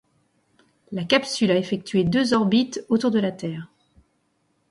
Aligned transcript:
La 0.91 1.03
capsule 1.03 1.51
a 1.51 1.57
effectué 1.57 2.03
deux 2.03 2.33
orbites 2.33 2.83
autour 2.89 3.11
de 3.11 3.19
la 3.19 3.31
terre. 3.31 3.69